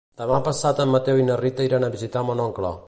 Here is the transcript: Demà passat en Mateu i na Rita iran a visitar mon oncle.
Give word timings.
Demà 0.19 0.37
passat 0.47 0.81
en 0.85 0.89
Mateu 0.95 1.21
i 1.23 1.27
na 1.29 1.37
Rita 1.43 1.69
iran 1.69 1.87
a 1.87 1.93
visitar 1.99 2.27
mon 2.31 2.45
oncle. 2.51 2.79